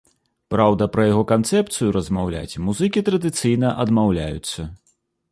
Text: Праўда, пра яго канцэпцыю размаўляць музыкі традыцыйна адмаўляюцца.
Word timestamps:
Праўда, 0.51 0.85
пра 0.93 1.03
яго 1.09 1.23
канцэпцыю 1.31 1.89
размаўляць 1.97 2.59
музыкі 2.69 3.03
традыцыйна 3.11 3.69
адмаўляюцца. 3.83 4.61